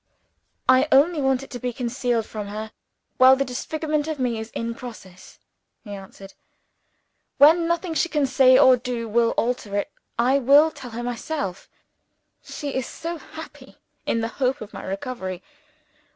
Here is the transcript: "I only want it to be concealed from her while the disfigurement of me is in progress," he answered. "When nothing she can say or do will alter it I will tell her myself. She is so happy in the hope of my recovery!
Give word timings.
"I 0.67 0.87
only 0.91 1.21
want 1.21 1.43
it 1.43 1.51
to 1.51 1.59
be 1.59 1.71
concealed 1.71 2.25
from 2.25 2.47
her 2.47 2.71
while 3.17 3.35
the 3.35 3.45
disfigurement 3.45 4.07
of 4.07 4.17
me 4.17 4.39
is 4.39 4.49
in 4.55 4.73
progress," 4.73 5.37
he 5.83 5.91
answered. 5.91 6.33
"When 7.37 7.67
nothing 7.67 7.93
she 7.93 8.09
can 8.09 8.25
say 8.25 8.57
or 8.57 8.77
do 8.77 9.07
will 9.07 9.35
alter 9.37 9.77
it 9.77 9.91
I 10.17 10.39
will 10.39 10.71
tell 10.71 10.89
her 10.89 11.03
myself. 11.03 11.69
She 12.41 12.69
is 12.73 12.87
so 12.87 13.17
happy 13.19 13.77
in 14.07 14.21
the 14.21 14.27
hope 14.41 14.59
of 14.59 14.73
my 14.73 14.81
recovery! 14.83 15.43